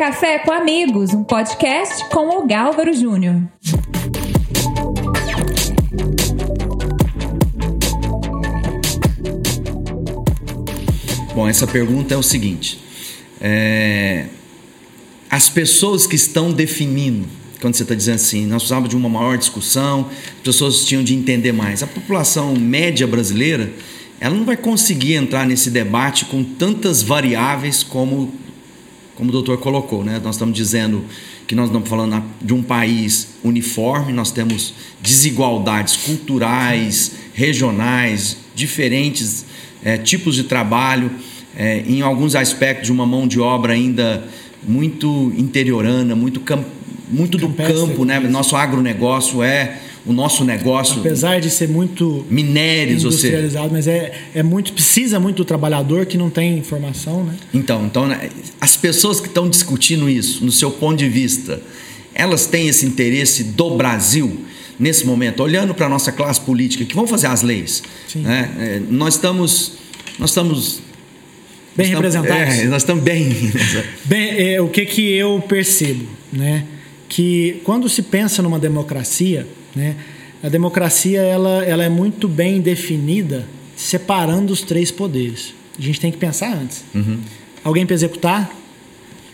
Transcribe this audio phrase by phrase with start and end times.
[0.00, 3.42] Café com Amigos, um podcast com o Gálvaro Júnior.
[11.34, 12.80] Bom, essa pergunta é o seguinte:
[13.42, 14.28] é,
[15.28, 17.28] as pessoas que estão definindo,
[17.60, 21.14] quando você está dizendo assim, nós precisávamos de uma maior discussão, as pessoas tinham de
[21.14, 21.82] entender mais.
[21.82, 23.70] A população média brasileira,
[24.18, 28.32] ela não vai conseguir entrar nesse debate com tantas variáveis como,
[29.20, 30.02] como o doutor colocou.
[30.02, 30.18] Né?
[30.24, 31.04] Nós estamos dizendo
[31.46, 39.44] que nós estamos falando de um país uniforme, nós temos desigualdades culturais, regionais, diferentes
[39.84, 41.10] é, tipos de trabalho,
[41.54, 44.26] é, em alguns aspectos de uma mão de obra ainda
[44.66, 46.64] muito interiorana, muito, camp,
[47.08, 48.20] muito do campo, né?
[48.20, 51.00] Nosso agronegócio é o nosso negócio.
[51.00, 53.74] Apesar de ser muito minérios, industrializado, você...
[53.74, 57.34] mas é, é muito precisa muito do trabalhador que não tem informação, né?
[57.52, 61.60] Então, então né, as pessoas que estão discutindo isso, no seu ponto de vista,
[62.14, 64.44] elas têm esse interesse do Brasil
[64.78, 67.82] nesse momento, olhando para a nossa classe política, que vão fazer as leis.
[68.14, 68.50] Né?
[68.58, 69.72] É, nós estamos.
[70.18, 70.80] Nós estamos
[71.76, 72.58] bem nós representados.
[72.58, 73.52] é, nós estamos bem.
[74.04, 76.06] bem é, o que, que eu percebo?
[76.32, 76.64] Né?
[77.08, 79.96] Que quando se pensa numa democracia, né,
[80.42, 83.46] a democracia ela, ela é muito bem definida
[83.76, 85.54] separando os três poderes.
[85.78, 86.84] A gente tem que pensar antes.
[86.94, 87.18] Uhum.
[87.64, 88.50] Alguém para executar,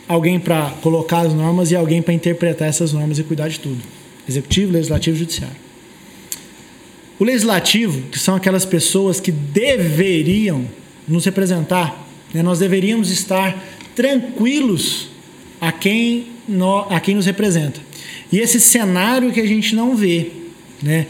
[0.08, 3.80] alguém para colocar as normas e alguém para interpretar essas normas e cuidar de tudo.
[4.28, 5.56] Executivo, Legislativo e Judiciário.
[7.18, 10.64] O Legislativo, que são aquelas pessoas que deveriam
[11.08, 12.05] nos representar?
[12.42, 13.62] Nós deveríamos estar
[13.94, 15.08] tranquilos
[15.60, 16.26] a quem,
[16.90, 17.80] a quem nos representa.
[18.30, 20.30] E esse cenário que a gente não vê,
[20.82, 21.06] né?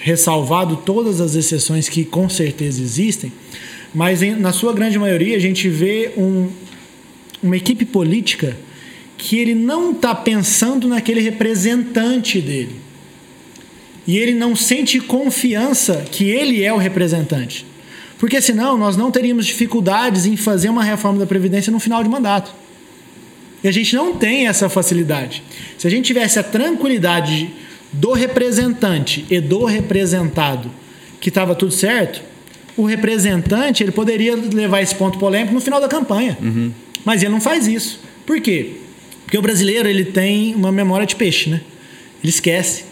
[0.00, 3.32] ressalvado todas as exceções que com certeza existem,
[3.94, 6.48] mas na sua grande maioria a gente vê um,
[7.42, 8.56] uma equipe política
[9.16, 12.76] que ele não está pensando naquele representante dele.
[14.06, 17.66] E ele não sente confiança que ele é o representante.
[18.18, 22.08] Porque senão nós não teríamos dificuldades em fazer uma reforma da Previdência no final de
[22.08, 22.52] mandato.
[23.62, 25.42] E a gente não tem essa facilidade.
[25.76, 27.50] Se a gente tivesse a tranquilidade
[27.92, 30.70] do representante e do representado
[31.20, 32.22] que estava tudo certo,
[32.76, 36.36] o representante ele poderia levar esse ponto polêmico no final da campanha.
[36.40, 36.72] Uhum.
[37.04, 38.00] Mas ele não faz isso.
[38.24, 38.74] Por quê?
[39.24, 41.60] Porque o brasileiro ele tem uma memória de peixe, né?
[42.22, 42.84] Ele esquece.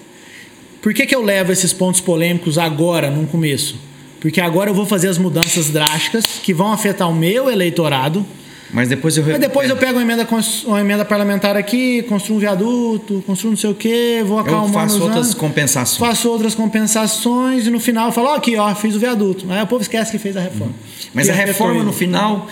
[0.82, 3.76] Por que, que eu levo esses pontos polêmicos agora, no começo?
[4.21, 8.25] Porque agora eu vou fazer as mudanças drásticas que vão afetar o meu eleitorado.
[8.72, 10.27] Mas depois eu Mas depois eu pego uma emenda,
[10.65, 14.69] uma emenda parlamentar aqui, construo um viaduto, construo não sei o quê, vou acalmando.
[14.69, 16.10] Eu faço outras anos, compensações.
[16.10, 19.47] Faço outras compensações e no final eu falo, ó, aqui, ó, fiz o viaduto.
[19.50, 20.75] Aí o povo esquece que fez a reforma.
[21.15, 22.49] Mas e a, a reforma no final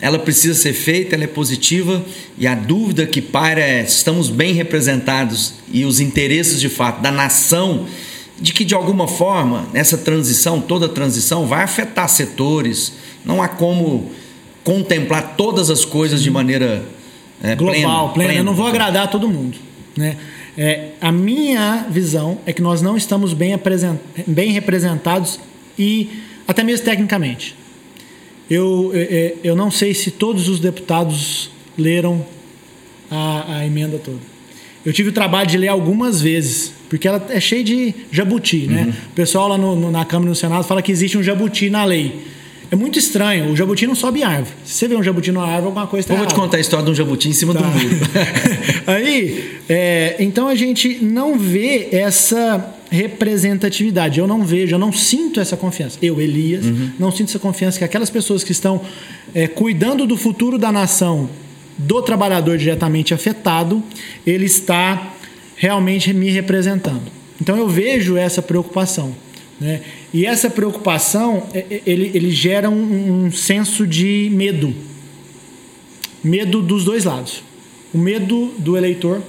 [0.00, 2.02] ela precisa ser feita, ela é positiva
[2.38, 7.10] e a dúvida que para é estamos bem representados e os interesses de fato da
[7.10, 7.86] nação
[8.40, 14.10] de que de alguma forma essa transição, toda transição vai afetar setores, não há como
[14.64, 16.84] contemplar todas as coisas de maneira
[17.42, 18.12] é, global, plena, plena.
[18.12, 18.34] plena.
[18.34, 19.58] Eu não vou agradar todo mundo,
[19.96, 20.16] né?
[20.56, 23.58] É, a minha visão é que nós não estamos bem,
[24.26, 25.38] bem representados
[25.78, 26.10] e
[26.46, 27.54] até mesmo tecnicamente.
[28.50, 32.26] Eu, eu, é, eu não sei se todos os deputados leram
[33.10, 34.18] a, a, emenda toda.
[34.84, 38.84] Eu tive o trabalho de ler algumas vezes, porque ela é cheia de jabuti, né?
[38.84, 38.90] Uhum.
[38.90, 41.68] O pessoal lá no, no, na Câmara e no Senado fala que existe um jabuti
[41.68, 42.22] na lei.
[42.70, 44.54] É muito estranho, o jabuti não sobe em árvore.
[44.64, 46.60] Se você vê um jabuti na árvore, alguma coisa está Eu vou te contar a
[46.60, 47.60] história de um jabuti em cima tá.
[47.60, 47.96] do muro.
[48.86, 54.20] Aí, é, então a gente não vê essa representatividade.
[54.20, 55.98] Eu não vejo, eu não sinto essa confiança.
[56.00, 56.90] Eu, Elias, uhum.
[56.96, 58.80] não sinto essa confiança que aquelas pessoas que estão
[59.34, 61.28] é, cuidando do futuro da nação,
[61.78, 63.82] do trabalhador diretamente afetado,
[64.26, 65.14] ele está
[65.56, 67.02] realmente me representando.
[67.40, 69.14] Então eu vejo essa preocupação.
[69.60, 69.80] Né?
[70.12, 74.74] E essa preocupação ele, ele gera um, um senso de medo.
[76.22, 77.42] Medo dos dois lados.
[77.92, 79.22] O medo do eleitor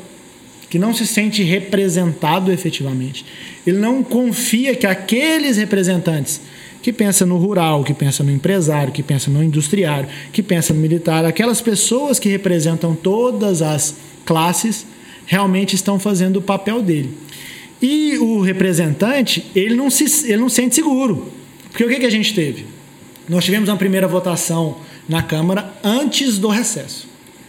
[0.72, 3.26] que não se sente representado efetivamente.
[3.68, 6.40] Ele não confia que aqueles representantes
[6.82, 10.80] que pensa no rural, que pensa no empresário, que pensa no industriário, que pensa no
[10.80, 13.96] militar, aquelas pessoas que representam todas as
[14.26, 14.86] classes
[15.26, 17.18] realmente estão fazendo o papel dele.
[17.82, 21.32] E o representante, ele não se ele não sente seguro.
[21.70, 22.66] Porque o que, que a gente teve?
[23.28, 27.08] Nós tivemos uma primeira votação na Câmara antes do recesso.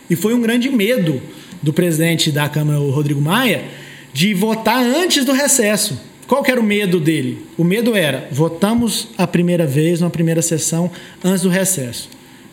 [0.08, 1.20] E foi um grande medo
[1.62, 3.64] do presidente da Câmara, o Rodrigo Maia,
[4.12, 5.98] de votar antes do recesso.
[6.26, 7.44] Qual que era o medo dele?
[7.56, 10.90] O medo era: votamos a primeira vez, na primeira sessão,
[11.22, 12.08] antes do recesso.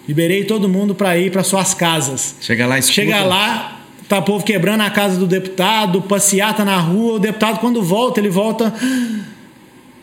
[0.08, 2.36] Liberei todo mundo para ir para suas casas.
[2.42, 2.94] Chega lá, escuta.
[2.96, 7.60] Chega lá, tá o povo quebrando a casa do deputado, passeata na rua, o deputado
[7.60, 8.74] quando volta, ele volta.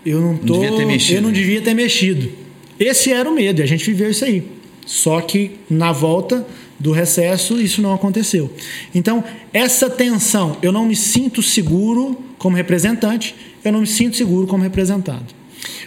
[0.04, 0.60] Eu não tô.
[0.86, 1.18] mexido.
[1.18, 2.30] Eu não devia ter mexido.
[2.78, 4.44] Esse era o medo, e a gente viveu isso aí.
[4.86, 6.46] Só que na volta
[6.78, 8.52] do recesso isso não aconteceu.
[8.94, 13.34] Então, essa tensão, eu não me sinto seguro como representante,
[13.68, 15.24] eu não me sinto seguro como representado.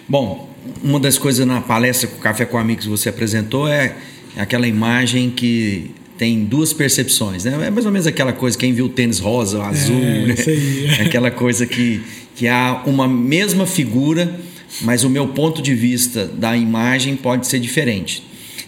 [0.07, 0.49] Bom,
[0.83, 3.95] uma das coisas na palestra com o Café com Amigos que você apresentou é
[4.35, 7.67] aquela imagem que tem duas percepções, né?
[7.67, 10.35] É mais ou menos aquela coisa, quem viu o tênis rosa, azul, né?
[10.37, 10.85] isso aí.
[10.99, 12.01] É aquela coisa que,
[12.35, 14.37] que há uma mesma figura,
[14.81, 18.21] mas o meu ponto de vista da imagem pode ser diferente.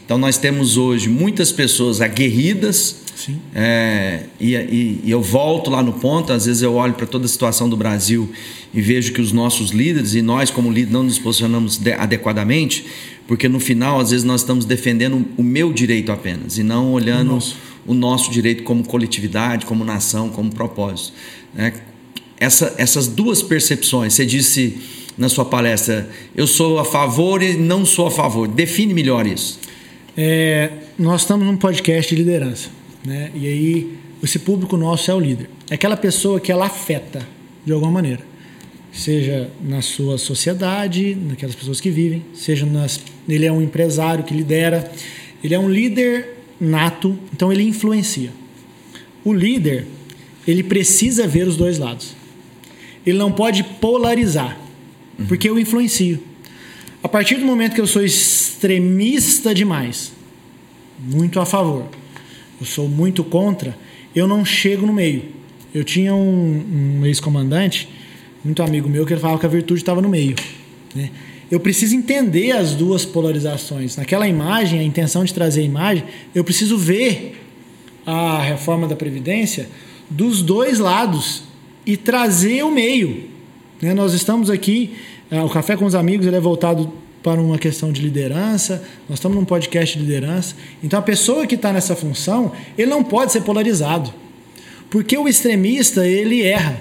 [0.05, 2.95] Então nós temos hoje muitas pessoas aguerridas,
[3.25, 3.39] Sim.
[3.53, 7.25] é, e, e- e eu volto lá no ponto, às vezes eu olho para toda
[7.25, 8.29] a situação do Brasil
[8.73, 12.85] e vejo que os nossos líderes e nós como líderes não nos posicionamos de- adequadamente,
[13.27, 17.31] porque no final às vezes nós estamos defendendo o meu direito apenas e não olhando
[17.31, 17.57] O nosso.
[17.87, 21.13] o nosso direito como coletividade, como nação, como propósito.
[21.53, 21.73] né?
[22.39, 24.77] Essa- essas duas percepções, você disse
[25.17, 28.47] na sua palestra, eu sou a favor e não sou a favor.
[28.47, 29.59] Define melhor isso.
[30.17, 32.69] É, nós estamos num podcast de liderança,
[33.05, 33.31] né?
[33.33, 35.49] E aí esse público nosso é o líder.
[35.69, 37.27] É aquela pessoa que ela afeta
[37.65, 38.21] de alguma maneira,
[38.91, 44.33] seja na sua sociedade, naquelas pessoas que vivem, seja nas, ele é um empresário que
[44.33, 44.91] lidera,
[45.43, 48.31] ele é um líder nato, então ele influencia.
[49.23, 49.85] O líder
[50.47, 52.15] ele precisa ver os dois lados.
[53.05, 54.59] Ele não pode polarizar,
[55.27, 56.19] porque eu influencio.
[57.03, 60.11] A partir do momento que eu sou extremista demais,
[60.99, 61.87] muito a favor,
[62.61, 63.75] eu sou muito contra,
[64.15, 65.23] eu não chego no meio.
[65.73, 67.89] Eu tinha um, um ex-comandante,
[68.45, 70.35] muito amigo meu, que ele falava que a virtude estava no meio.
[70.93, 71.09] né?
[71.49, 73.97] Eu preciso entender as duas polarizações.
[73.97, 76.03] Naquela imagem, a intenção de trazer a imagem,
[76.35, 77.41] eu preciso ver
[78.05, 79.67] a reforma da Previdência
[80.07, 81.43] dos dois lados
[81.83, 83.23] e trazer o meio.
[83.81, 83.93] né?
[83.95, 84.93] Nós estamos aqui,
[85.31, 86.93] ah, o Café com os Amigos ele é voltado
[87.23, 90.55] para uma questão de liderança, nós estamos num podcast de liderança.
[90.83, 94.13] Então a pessoa que está nessa função, ele não pode ser polarizado.
[94.89, 96.79] Porque o extremista, ele erra.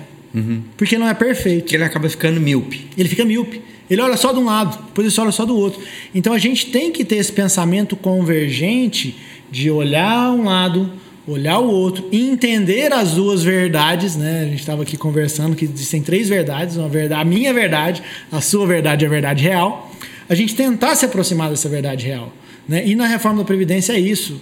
[0.77, 2.89] Porque não é perfeito Que ele acaba ficando míope.
[2.97, 3.63] ele fica míope.
[3.91, 5.83] Ele olha só de um lado, depois ele olha só do outro.
[6.15, 9.17] Então a gente tem que ter esse pensamento convergente
[9.51, 10.93] de olhar um lado,
[11.27, 14.43] olhar o outro e entender as duas verdades, né?
[14.43, 18.01] A gente estava aqui conversando que existem três verdades, uma verdade, a minha verdade,
[18.31, 19.91] a sua verdade e a verdade real.
[20.31, 22.33] A gente tentar se aproximar dessa verdade real,
[22.69, 22.87] né?
[22.87, 24.41] E na reforma da previdência é isso.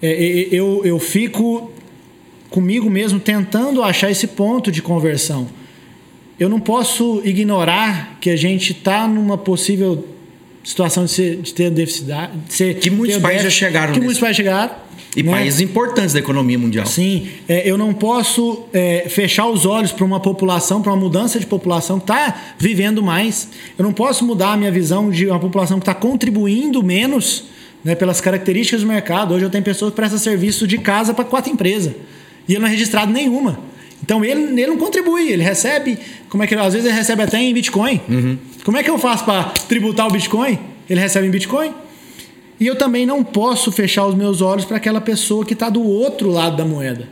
[0.00, 1.72] É, é, eu, eu fico
[2.48, 5.48] comigo mesmo tentando achar esse ponto de conversão.
[6.38, 10.06] Eu não posso ignorar que a gente está numa possível
[10.66, 12.32] situação de, ser, de ter deficitar.
[12.48, 14.74] De Que muitos países déficit, já chegaram Que nesse- muitos países chegaram.
[15.16, 15.32] E né?
[15.32, 16.84] países importantes da economia mundial.
[16.84, 21.40] Sim, é, eu não posso é, fechar os olhos para uma população, para uma mudança
[21.40, 23.48] de população que está vivendo mais.
[23.78, 27.44] Eu não posso mudar a minha visão de uma população que está contribuindo menos
[27.82, 29.32] né, pelas características do mercado.
[29.32, 31.94] Hoje eu tenho pessoas que prestam serviço de casa para quatro empresas
[32.46, 33.58] e ele não é registrado nenhuma.
[34.02, 35.98] Então ele, ele não contribui, ele recebe,
[36.28, 38.00] como é que às vezes ele recebe até em Bitcoin.
[38.66, 40.58] Como é que eu faço para tributar o Bitcoin?
[40.90, 41.72] Ele recebe em Bitcoin?
[42.58, 45.80] E eu também não posso fechar os meus olhos para aquela pessoa que está do
[45.84, 47.08] outro lado da moeda,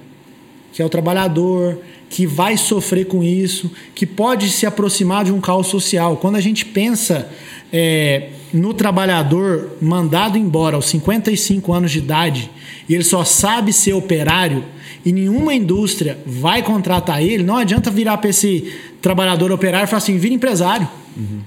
[0.72, 1.78] que é o trabalhador,
[2.10, 6.16] que vai sofrer com isso, que pode se aproximar de um caos social.
[6.16, 7.30] Quando a gente pensa
[7.72, 12.50] é, no trabalhador mandado embora aos 55 anos de idade
[12.88, 14.64] e ele só sabe ser operário
[15.06, 19.98] e nenhuma indústria vai contratar ele, não adianta virar para esse trabalhador operário e falar
[19.98, 20.88] assim: vira empresário,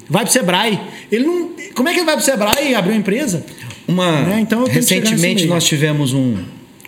[0.09, 0.79] vai para o Sebrae.
[1.11, 3.45] Ele não, como é que ele vai para o Sebrae e abrir uma empresa?
[3.87, 4.39] Uma, Né?
[4.41, 6.37] Então, recentemente nós tivemos um,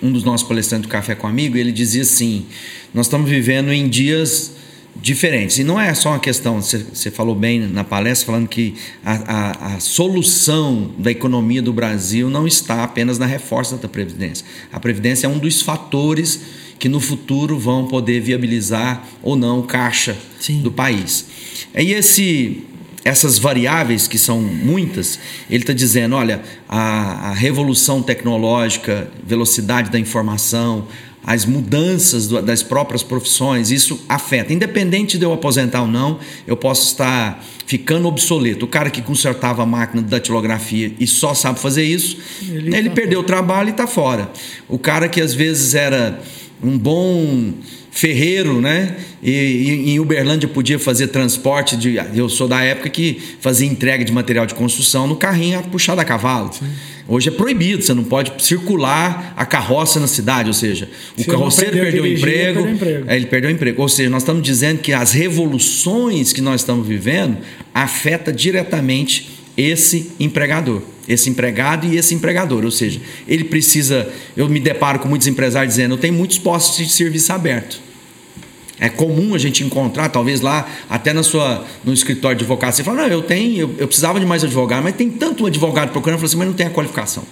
[0.01, 2.45] um dos nossos palestrantes do Café com Amigo, e ele dizia assim:
[2.93, 4.53] nós estamos vivendo em dias
[5.01, 5.57] diferentes.
[5.57, 9.13] E não é só uma questão, você, você falou bem na palestra, falando que a,
[9.13, 14.45] a, a solução da economia do Brasil não está apenas na reforça da Previdência.
[14.71, 16.41] A Previdência é um dos fatores
[16.79, 20.61] que no futuro vão poder viabilizar ou não o caixa Sim.
[20.61, 21.25] do país.
[21.75, 22.63] E esse
[23.03, 25.19] essas variáveis, que são muitas,
[25.49, 30.85] ele está dizendo: olha, a, a revolução tecnológica, velocidade da informação,
[31.23, 34.53] as mudanças do- das próprias profissões, isso afeta.
[34.53, 38.65] Independente de eu aposentar ou não, eu posso estar ficando obsoleto.
[38.65, 42.89] O cara que consertava a máquina de datilografia e só sabe fazer isso, Ele ele,
[42.89, 44.29] tá perdeu o trabalho e está fora.
[44.67, 46.21] O cara que às vezes era
[46.63, 47.53] um bom
[47.91, 48.95] ferreiro, né?
[49.21, 51.99] E, e, em Uberlândia podia fazer transporte de.
[52.13, 56.05] Eu sou da época que fazia entrega de material de construção no carrinho puxado a
[56.05, 56.53] cavalo.
[56.53, 56.65] Sim.
[57.07, 60.87] Hoje é proibido, você não pode circular a carroça na cidade, ou seja,
[61.17, 63.11] o carroceiro perdeu, dirigir, emprego, perdeu emprego.
[63.11, 63.81] Ele perdeu o emprego.
[63.81, 67.37] Ou seja, nós estamos dizendo que as revoluções que nós estamos vivendo
[67.73, 72.63] afeta diretamente esse empregador, esse empregado e esse empregador.
[72.63, 74.09] Ou seja, ele precisa.
[74.35, 77.81] Eu me deparo com muitos empresários dizendo: eu tenho muitos postos de serviço aberto.
[78.79, 82.83] É comum a gente encontrar, talvez lá, até na sua, no escritório de advocacia, você
[82.85, 86.15] fala, não, eu tenho, eu, eu precisava de mais advogado, mas tem tanto advogado procurando,
[86.15, 87.25] eu falo assim, mas não tem a qualificação.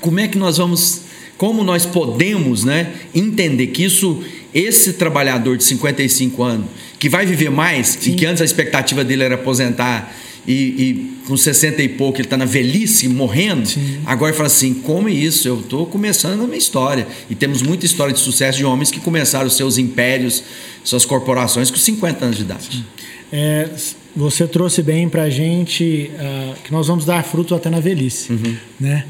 [0.00, 1.00] Como é que nós vamos,
[1.36, 4.22] como nós podemos né, entender que isso,
[4.54, 6.66] esse trabalhador de 55 anos,
[7.00, 8.12] que vai viver mais, Sim.
[8.12, 10.14] e que antes a expectativa dele era aposentar
[10.46, 14.00] e, e, com 60 e pouco ele está na velhice, morrendo, Sim.
[14.04, 15.46] agora fala assim: como isso?
[15.46, 17.06] Eu estou começando a minha história.
[17.30, 20.42] E temos muita história de sucesso de homens que começaram seus impérios,
[20.82, 22.84] suas corporações com 50 anos de idade.
[23.32, 23.70] É,
[24.14, 28.32] você trouxe bem para a gente uh, que nós vamos dar frutos até na velhice.
[28.32, 28.56] Uhum.
[28.78, 29.06] Né?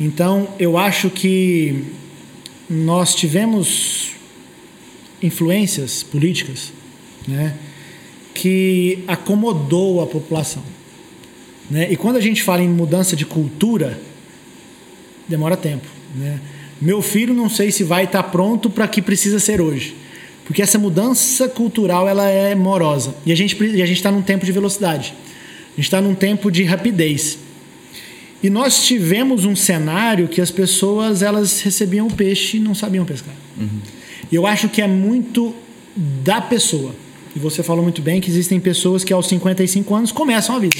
[0.00, 1.84] Então, eu acho que
[2.68, 4.12] nós tivemos
[5.22, 6.72] influências políticas
[7.28, 7.54] né,
[8.34, 10.62] que acomodou a população.
[11.70, 11.90] Né?
[11.90, 14.00] E quando a gente fala em mudança de cultura,
[15.28, 15.86] demora tempo.
[16.14, 16.40] Né?
[16.80, 19.94] Meu filho não sei se vai estar pronto para que precisa ser hoje.
[20.44, 23.14] Porque essa mudança cultural ela é morosa.
[23.24, 25.14] E a gente a está num tempo de velocidade.
[25.72, 27.38] A gente está num tempo de rapidez.
[28.42, 33.04] E nós tivemos um cenário que as pessoas elas recebiam o peixe e não sabiam
[33.04, 33.34] pescar.
[33.58, 33.68] Uhum.
[34.32, 35.54] E eu acho que é muito
[35.96, 36.94] da pessoa.
[37.34, 40.76] E você falou muito bem que existem pessoas que aos 55 anos começam a vida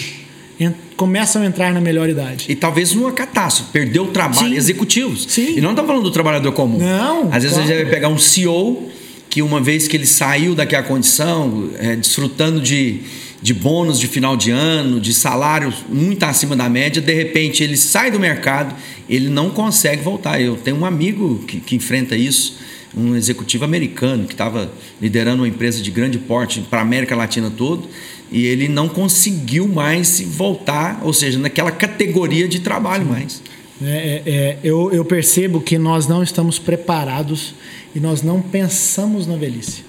[0.97, 2.45] começam a entrar na melhor idade.
[2.49, 4.57] E talvez numa catástrofe, perdeu o trabalho, Sim.
[4.57, 5.27] executivos.
[5.27, 5.57] Sim.
[5.57, 6.79] E não estamos falando do trabalhador comum.
[6.79, 7.33] Não.
[7.33, 7.67] Às vezes claro.
[7.67, 8.91] você vai pegar um CEO
[9.31, 13.01] que uma vez que ele saiu daquela condição, é, desfrutando de,
[13.41, 17.77] de bônus de final de ano, de salários muito acima da média, de repente ele
[17.77, 18.75] sai do mercado,
[19.09, 20.41] ele não consegue voltar.
[20.41, 22.59] Eu tenho um amigo que, que enfrenta isso,
[22.97, 24.71] um executivo americano que estava
[25.01, 27.89] liderando uma empresa de grande porte para a América Latina todo
[28.31, 33.43] e ele não conseguiu mais voltar, ou seja, naquela categoria de trabalho mais.
[33.83, 37.55] É, é, é, eu, eu percebo que nós não estamos preparados
[37.95, 39.85] e nós não pensamos na velhice.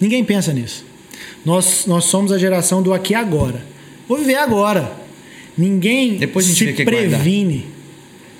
[0.00, 0.84] Ninguém pensa nisso.
[1.44, 3.64] Nós, nós somos a geração do aqui e agora.
[4.08, 4.92] Vou viver agora.
[5.56, 7.66] Ninguém Depois se previne.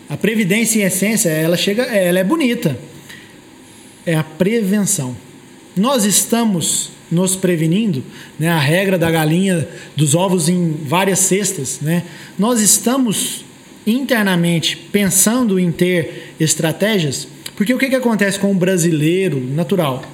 [0.08, 2.76] A previdência, em essência, ela chega, ela é bonita.
[4.06, 5.16] É a prevenção.
[5.76, 8.02] Nós estamos nos prevenindo,
[8.38, 8.48] né?
[8.48, 12.02] a regra da galinha dos ovos em várias cestas, né?
[12.38, 13.44] nós estamos
[13.86, 20.04] internamente pensando em ter estratégias, porque o que, que acontece com o brasileiro natural?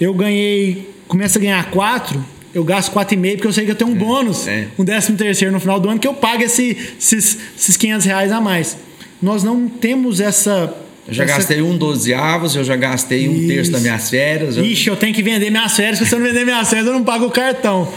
[0.00, 2.24] Eu ganhei, começo a ganhar quatro,
[2.54, 4.68] eu gasto quatro e meio porque eu sei que eu tenho um é, bônus, é.
[4.78, 8.32] um décimo terceiro no final do ano que eu pago esse, esses, esses 500 reais
[8.32, 8.76] a mais.
[9.20, 10.74] Nós não temos essa
[11.06, 14.56] eu já gastei um dozeavos, eu já gastei um terço das minhas férias.
[14.56, 14.64] Eu...
[14.64, 17.02] Ixi, eu tenho que vender minhas férias, se eu não vender minhas férias, eu não
[17.02, 17.92] pago o cartão.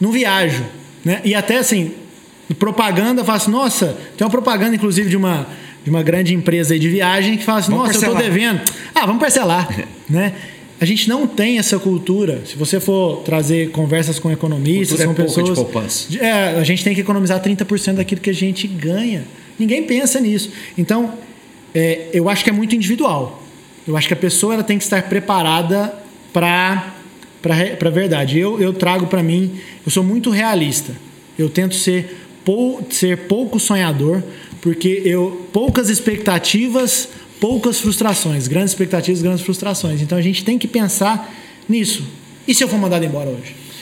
[0.00, 0.64] Não viajo.
[1.04, 1.20] Né?
[1.24, 1.92] E até assim,
[2.58, 5.46] propaganda, eu faço, nossa, tem uma propaganda, inclusive, de uma,
[5.82, 8.22] de uma grande empresa de viagem que fala assim, vamos nossa, parcelar.
[8.22, 8.72] eu estou devendo.
[8.94, 9.86] Ah, vamos parcelar.
[10.08, 10.32] né?
[10.80, 12.42] A gente não tem essa cultura.
[12.44, 15.48] Se você for trazer conversas com economistas, cultura com é pessoas.
[15.48, 16.18] De poupança.
[16.18, 19.24] É, a gente tem que economizar 30% daquilo que a gente ganha.
[19.58, 20.50] Ninguém pensa nisso.
[20.76, 21.14] Então,
[21.74, 23.42] é, eu acho que é muito individual.
[23.86, 25.94] Eu acho que a pessoa ela tem que estar preparada
[26.32, 26.94] para
[27.44, 28.38] para a verdade.
[28.38, 30.96] Eu, eu trago para mim, eu sou muito realista.
[31.38, 34.22] Eu tento ser, pou, ser pouco sonhador,
[34.62, 40.00] porque eu poucas expectativas, poucas frustrações, grandes expectativas, grandes frustrações.
[40.00, 41.34] Então a gente tem que pensar
[41.68, 42.06] nisso.
[42.48, 43.63] E se eu for mandado embora hoje?